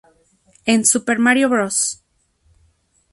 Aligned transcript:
En 0.65 0.83
"Super 0.83 1.19
Mario 1.19 1.47
Bros. 1.47 2.03